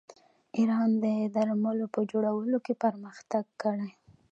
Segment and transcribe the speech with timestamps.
[0.57, 1.05] ایران د
[1.35, 3.91] درملو په جوړولو کې پرمختګ کړی.